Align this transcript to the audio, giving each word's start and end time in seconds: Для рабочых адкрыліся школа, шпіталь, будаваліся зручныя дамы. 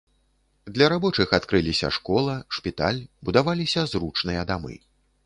Для 0.77 0.85
рабочых 0.93 1.35
адкрыліся 1.37 1.89
школа, 1.97 2.33
шпіталь, 2.57 2.99
будаваліся 3.29 3.85
зручныя 3.93 4.41
дамы. 4.55 4.75